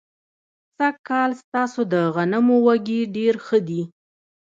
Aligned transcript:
سږ 0.77 0.95
کال 1.07 1.31
ستاسو 1.41 1.81
د 1.93 1.95
غنمو 2.15 2.57
وږي 2.65 2.99
ډېر 3.15 3.33
ښه 3.45 3.59
دي. 3.67 3.81